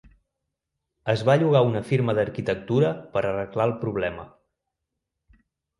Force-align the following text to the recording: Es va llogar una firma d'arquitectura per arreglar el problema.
Es 1.13 1.23
va 1.27 1.35
llogar 1.43 1.61
una 1.67 1.83
firma 1.91 2.15
d'arquitectura 2.21 2.91
per 3.13 3.25
arreglar 3.25 3.71
el 3.73 3.79
problema. 3.87 4.31